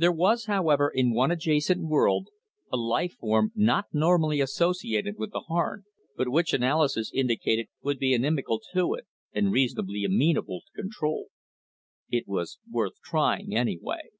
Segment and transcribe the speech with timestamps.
[0.04, 2.26] __There was, however, in one adjacent world,
[2.72, 5.84] a life form not normally associated with the Harn;
[6.16, 11.26] but which analysis indicated would be inimical to it, and reasonably amenable to control._
[12.12, 14.10] _It was worth trying, anyway.